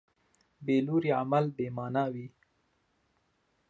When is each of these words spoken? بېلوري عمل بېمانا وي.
بېلوري 0.65 1.11
عمل 1.21 1.45
بېمانا 1.57 2.03
وي. 2.13 2.27